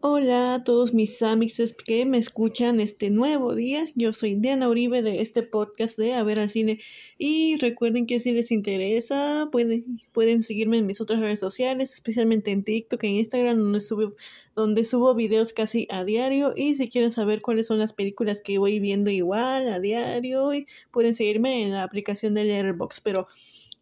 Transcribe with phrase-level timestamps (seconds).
[0.00, 3.86] Hola a todos mis amigos que me escuchan este nuevo día.
[3.94, 6.80] Yo soy Diana Uribe de este podcast de A ver al cine.
[7.18, 12.50] Y recuerden que si les interesa, pueden, pueden seguirme en mis otras redes sociales, especialmente
[12.50, 14.14] en TikTok e Instagram, donde subo,
[14.56, 16.52] donde subo videos casi a diario.
[16.56, 20.50] Y si quieren saber cuáles son las películas que voy viendo igual a diario,
[20.90, 23.02] pueden seguirme en la aplicación de Letterboxd.
[23.04, 23.28] Pero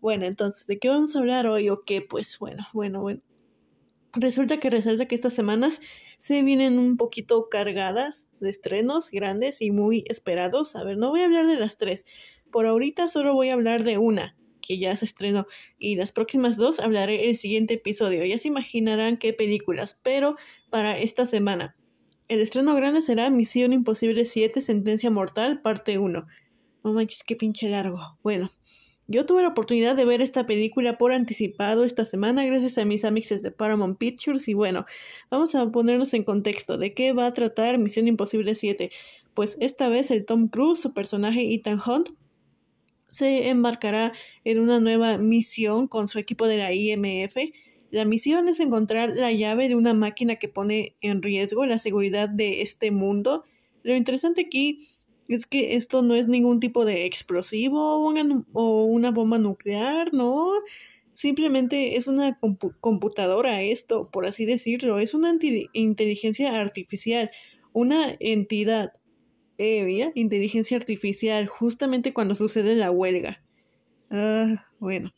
[0.01, 2.03] bueno, entonces, ¿de qué vamos a hablar hoy o qué?
[2.03, 3.23] Pues bueno, bueno, bueno.
[4.13, 5.81] Resulta que resalta que estas semanas
[6.19, 10.75] se vienen un poquito cargadas de estrenos grandes y muy esperados.
[10.75, 12.07] A ver, no voy a hablar de las tres.
[12.51, 15.47] Por ahorita solo voy a hablar de una que ya se estrenó
[15.79, 18.25] y las próximas dos hablaré el siguiente episodio.
[18.25, 20.37] Ya se imaginarán qué películas, pero
[20.71, 21.77] para esta semana.
[22.29, 26.27] El estreno grande será Misión Imposible 7 Sentencia Mortal, parte 1.
[26.83, 27.99] No manches, qué pinche largo.
[28.23, 28.51] Bueno,
[29.09, 33.05] yo tuve la oportunidad de ver esta película por anticipado esta semana gracias a mis
[33.05, 34.85] amigos de Paramount Pictures y bueno,
[35.31, 38.91] vamos a ponernos en contexto de qué va a tratar Misión Imposible 7.
[39.35, 42.09] Pues esta vez el Tom Cruise, su personaje Ethan Hunt,
[43.11, 44.13] se embarcará
[44.45, 47.37] en una nueva misión con su equipo de la IMF.
[47.91, 52.29] La misión es encontrar la llave de una máquina que pone en riesgo la seguridad
[52.29, 53.45] de este mundo.
[53.85, 54.96] Lo interesante aquí
[55.29, 57.97] es que esto no es ningún tipo de explosivo
[58.53, 60.51] o una, bomba nuclear, ¿no?
[61.13, 62.39] Simplemente es una
[62.81, 64.99] computadora esto, por así decirlo.
[64.99, 65.35] Es una
[65.73, 67.31] inteligencia artificial,
[67.73, 68.93] una entidad.
[69.59, 73.43] Eh, inteligencia artificial, justamente cuando sucede la huelga.
[74.11, 75.13] Ah, bueno.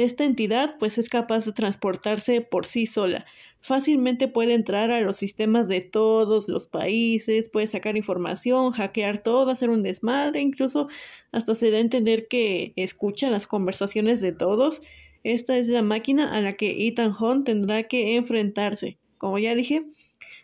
[0.00, 3.26] Esta entidad pues es capaz de transportarse por sí sola.
[3.60, 9.50] Fácilmente puede entrar a los sistemas de todos los países, puede sacar información, hackear todo,
[9.50, 10.88] hacer un desmadre, incluso
[11.32, 14.80] hasta se da a entender que escucha las conversaciones de todos.
[15.22, 18.96] Esta es la máquina a la que Ethan Hunt tendrá que enfrentarse.
[19.18, 19.84] Como ya dije,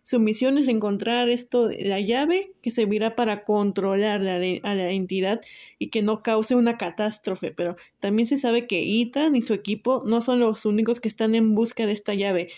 [0.02, 5.40] su misión es encontrar esto, la llave que servirá para controlar a la entidad
[5.78, 7.50] y que no cause una catástrofe.
[7.50, 11.34] Pero también se sabe que Ethan y su equipo no son los únicos que están
[11.34, 12.48] en busca de esta llave.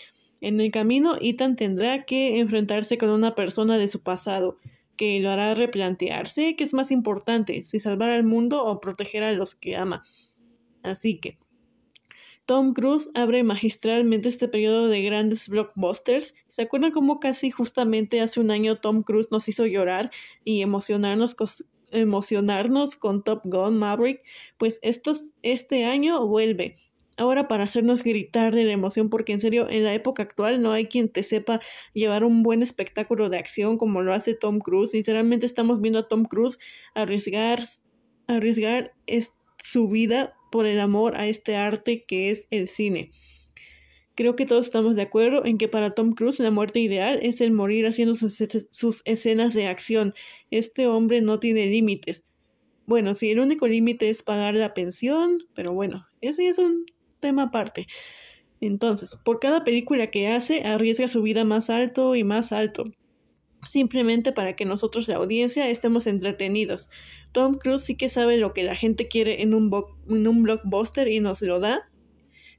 [0.41, 4.57] En el camino, Ethan tendrá que enfrentarse con una persona de su pasado,
[4.95, 9.31] que lo hará replantearse qué es más importante, si salvar al mundo o proteger a
[9.33, 10.03] los que ama.
[10.83, 11.37] Así que,
[12.49, 16.33] Tom Cruise abre magistralmente este periodo de grandes blockbusters.
[16.47, 20.09] ¿Se acuerdan cómo casi justamente hace un año Tom Cruise nos hizo llorar
[20.43, 21.47] y emocionarnos con,
[21.91, 24.23] emocionarnos con Top Gun Maverick?
[24.57, 26.77] Pues este año vuelve.
[27.17, 30.71] Ahora para hacernos gritar de la emoción, porque en serio, en la época actual no
[30.71, 31.61] hay quien te sepa
[31.93, 34.95] llevar un buen espectáculo de acción como lo hace Tom Cruise.
[34.95, 36.57] Literalmente estamos viendo a Tom Cruise
[36.95, 37.69] arriesgar
[39.61, 43.11] su vida por el amor a este arte que es el cine.
[44.15, 47.39] Creo que todos estamos de acuerdo en que para Tom Cruise la muerte ideal es
[47.39, 50.13] el morir haciendo sus, escenas de acción.
[50.51, 52.25] Este hombre no tiene límites.
[52.85, 56.85] Bueno, sí, el único límite es pagar la pensión, pero bueno, ese es un
[57.21, 57.87] tema aparte.
[58.59, 62.83] Entonces, por cada película que hace, arriesga su vida más alto y más alto
[63.67, 66.89] simplemente para que nosotros, la audiencia, estemos entretenidos.
[67.31, 69.71] Tom Cruise sí que sabe lo que la gente quiere en un,
[70.09, 71.89] en un blockbuster y nos lo da.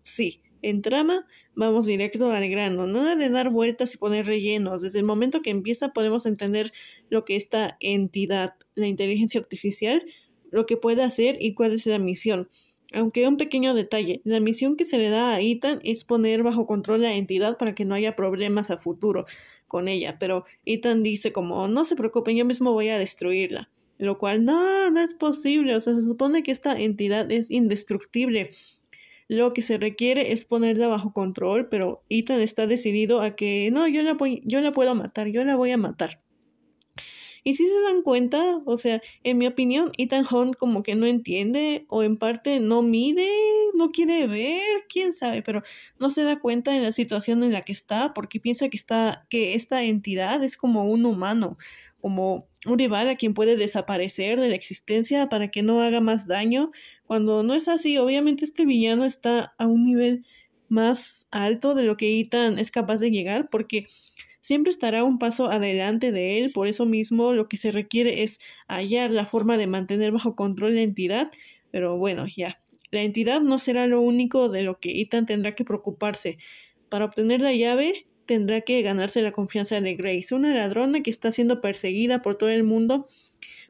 [0.03, 4.83] Sí, en trama vamos directo al grano, nada de dar vueltas y poner rellenos.
[4.83, 6.73] Desde el momento que empieza podemos entender
[7.09, 10.03] lo que esta entidad, la inteligencia artificial,
[10.51, 12.49] lo que puede hacer y cuál es la misión.
[12.93, 16.67] Aunque un pequeño detalle, la misión que se le da a Ethan es poner bajo
[16.67, 19.27] control la entidad para que no haya problemas a futuro
[19.71, 23.71] con ella, pero Ethan dice como, no se preocupen, yo mismo voy a destruirla.
[23.97, 28.51] Lo cual, no, no es posible, o sea, se supone que esta entidad es indestructible.
[29.29, 33.87] Lo que se requiere es ponerla bajo control, pero Ethan está decidido a que, no,
[33.87, 36.21] yo la, yo la puedo matar, yo la voy a matar.
[37.45, 41.07] Y si se dan cuenta, o sea, en mi opinión, Ethan Hunt como que no
[41.07, 43.29] entiende o en parte no mide,
[43.75, 45.63] no quiere ver, quién sabe, pero
[45.99, 49.27] no se da cuenta en la situación en la que está porque piensa que está
[49.31, 51.57] que esta entidad es como un humano,
[52.01, 56.27] como un rival a quien puede desaparecer de la existencia para que no haga más
[56.27, 56.71] daño,
[57.07, 60.25] cuando no es así, obviamente este villano está a un nivel
[60.69, 63.87] más alto de lo que Ethan es capaz de llegar porque
[64.41, 68.41] siempre estará un paso adelante de él, por eso mismo lo que se requiere es
[68.69, 71.31] hallar la forma de mantener bajo control la entidad,
[71.71, 72.61] pero bueno, ya.
[72.91, 76.39] La entidad no será lo único de lo que Ethan tendrá que preocuparse.
[76.89, 81.31] Para obtener la llave, tendrá que ganarse la confianza de Grace, una ladrona que está
[81.31, 83.07] siendo perseguida por todo el mundo,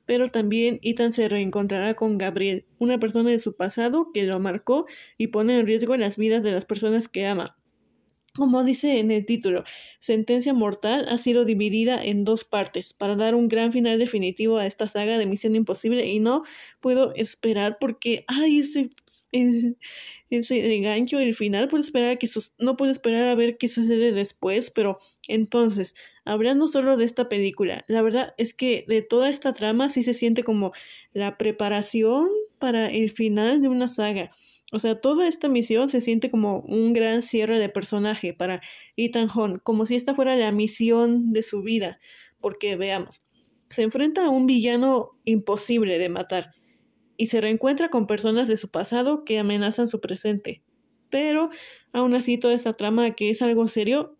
[0.07, 4.87] pero también Ethan se reencontrará con Gabriel, una persona de su pasado que lo marcó
[5.19, 7.60] y pone en riesgo las vidas de las personas que ama.
[8.41, 9.65] Como dice en el título,
[9.99, 14.65] Sentencia Mortal ha sido dividida en dos partes para dar un gran final definitivo a
[14.65, 16.45] esta saga de Misión Imposible y no
[16.81, 18.93] puedo esperar porque, ay, ese
[20.31, 22.29] ese engancho el final puedo esperar a que
[22.59, 24.99] no puedo esperar a ver qué sucede después pero
[25.29, 25.95] entonces
[26.25, 30.15] hablando solo de esta película la verdad es que de toda esta trama sí se
[30.15, 30.73] siente como
[31.13, 32.29] la preparación
[32.59, 34.33] para el final de una saga
[34.71, 38.61] o sea, toda esta misión se siente como un gran cierre de personaje para
[38.97, 41.99] Ethan Hunt, como si esta fuera la misión de su vida,
[42.41, 43.23] porque veamos,
[43.69, 46.53] se enfrenta a un villano imposible de matar,
[47.17, 50.63] y se reencuentra con personas de su pasado que amenazan su presente.
[51.11, 51.51] Pero
[51.93, 54.17] aún así toda esta trama que es algo serio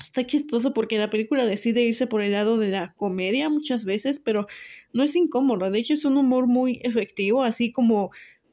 [0.00, 4.20] está chistoso porque la película decide irse por el lado de la comedia muchas veces,
[4.20, 4.46] pero
[4.94, 8.10] no es incómodo, de hecho es un humor muy efectivo, así como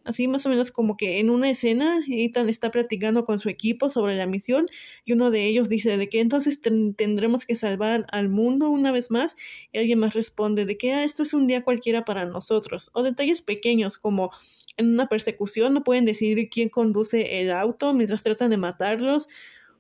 [0.10, 3.90] Así más o menos como que en una escena Ethan está platicando con su equipo
[3.90, 4.66] sobre la misión
[5.06, 9.12] y uno de ellos dice de que entonces tendremos que salvar al mundo una vez
[9.12, 9.36] más
[9.72, 13.04] y alguien más responde de que ah, esto es un día cualquiera para nosotros o
[13.04, 14.32] detalles pequeños como
[14.78, 19.28] en una persecución no pueden decidir quién conduce el auto mientras tratan de matarlos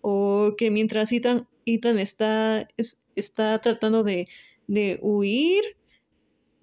[0.01, 2.67] o que mientras Ethan, Ethan está,
[3.15, 4.27] está tratando de,
[4.67, 5.63] de huir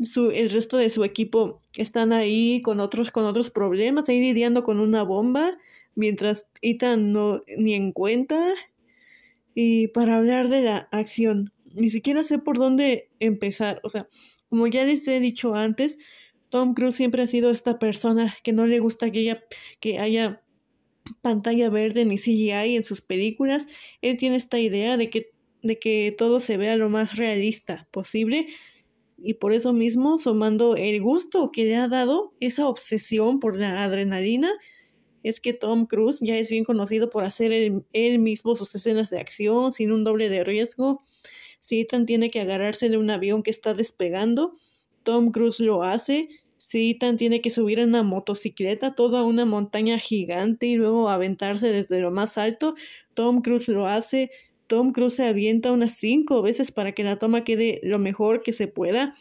[0.04, 4.62] su, el resto de su equipo están ahí con otros, con otros problemas, ahí lidiando
[4.62, 5.56] con una bomba,
[5.94, 8.54] mientras Ethan no ni en cuenta.
[9.54, 13.80] Y para hablar de la acción, ni siquiera sé por dónde empezar.
[13.82, 14.06] O sea,
[14.50, 15.98] como ya les he dicho antes,
[16.50, 19.44] Tom Cruise siempre ha sido esta persona que no le gusta que haya,
[19.80, 20.42] que haya
[21.22, 23.66] pantalla verde ni CGI en sus películas.
[24.02, 25.32] Él tiene esta idea de que,
[25.62, 28.46] de que todo se vea lo más realista posible
[29.26, 33.82] y por eso mismo, sumando el gusto que le ha dado esa obsesión por la
[33.82, 34.48] adrenalina,
[35.24, 39.18] es que Tom Cruise ya es bien conocido por hacer él, mismo sus escenas de
[39.18, 41.02] acción sin un doble de riesgo.
[41.58, 44.52] Si tiene que agarrarse de un avión que está despegando,
[45.02, 46.28] Tom Cruise lo hace.
[46.56, 51.98] Si tiene que subir en una motocicleta toda una montaña gigante y luego aventarse desde
[51.98, 52.76] lo más alto,
[53.14, 54.30] Tom Cruise lo hace.
[54.66, 58.52] Tom Cruise se avienta unas cinco veces para que la toma quede lo mejor que
[58.52, 59.12] se pueda.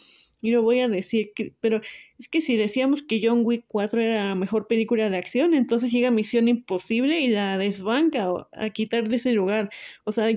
[0.42, 1.82] Y lo voy a decir, pero
[2.20, 5.92] es que si decíamos que John Wick 4 era la mejor película de acción, entonces
[5.92, 9.72] llega Misión Imposible y la desbanca a quitarle ese lugar.
[10.04, 10.28] O sea,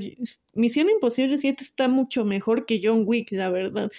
[0.54, 3.90] Misión Imposible 7 está mucho mejor que John Wick, la verdad.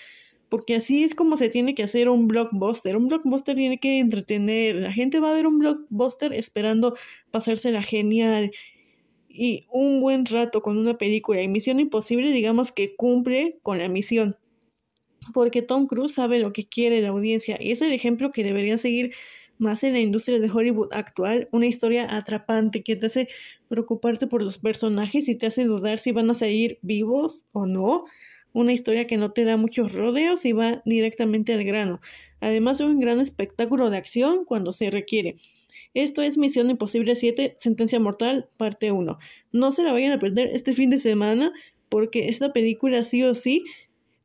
[0.49, 2.97] Porque así es como se tiene que hacer un blockbuster.
[2.97, 4.75] Un blockbuster tiene que entretener.
[4.75, 6.95] La gente va a ver un blockbuster esperando
[7.29, 8.51] pasársela genial
[9.29, 13.87] y un buen rato con una película y Misión Imposible digamos que cumple con la
[13.87, 14.35] misión.
[15.33, 18.77] Porque Tom Cruise sabe lo que quiere la audiencia y es el ejemplo que debería
[18.77, 19.13] seguir
[19.59, 23.27] más en la industria de Hollywood actual, una historia atrapante que te hace
[23.67, 28.05] preocuparte por los personajes y te hace dudar si van a salir vivos o no,
[28.53, 31.99] una historia que no te da muchos rodeos y va directamente al grano,
[32.39, 35.35] además de un gran espectáculo de acción cuando se requiere.
[35.93, 39.17] Esto es Misión Imposible 7, Sentencia Mortal, parte 1.
[39.51, 41.51] No se la vayan a perder este fin de semana
[41.89, 43.63] porque esta película sí o sí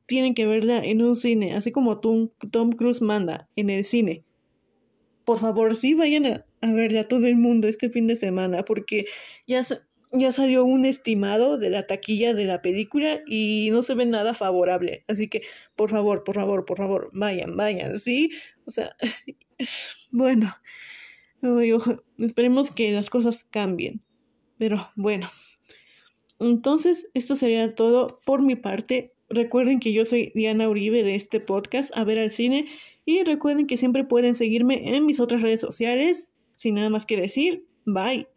[0.06, 4.22] tienen que verla en un cine, así como Tom, Tom Cruise manda en el cine.
[5.24, 9.06] Por favor, sí vayan a, verla todo el mundo este fin de semana porque
[9.46, 9.62] ya,
[10.12, 14.34] ya salió un estimado de la taquilla de la película y no se ve nada
[14.34, 15.04] favorable.
[15.08, 15.40] Así que,
[15.76, 18.30] por favor, por favor, por favor, vayan, vayan, ¿sí?
[18.66, 18.94] O sea,
[20.10, 20.54] bueno
[22.18, 24.02] esperemos que las cosas cambien.
[24.58, 25.28] Pero bueno.
[26.40, 29.12] Entonces, esto sería todo por mi parte.
[29.28, 32.66] Recuerden que yo soy Diana Uribe de este podcast, A ver al cine.
[33.04, 36.32] Y recuerden que siempre pueden seguirme en mis otras redes sociales.
[36.52, 38.28] Sin nada más que decir, bye.